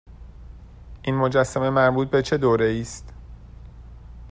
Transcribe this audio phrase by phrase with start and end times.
[1.01, 3.13] این مجسمه مربوط به چه دوره ای است؟